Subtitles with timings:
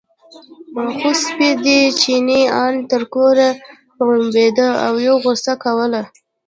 [0.97, 3.49] خو سپی دی، چیني ان تر کوره
[4.05, 6.01] غړمبېده او یې غوسه کوله.